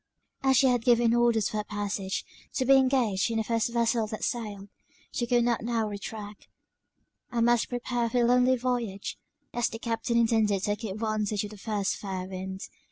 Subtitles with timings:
[0.41, 4.07] As she had given orders for her passage to be engaged in the first vessel
[4.07, 4.67] that sailed,
[5.11, 6.47] she could not now retract;
[7.31, 9.19] and must prepare for the lonely voyage,
[9.53, 12.61] as the Captain intended taking advantage of the first fair wind.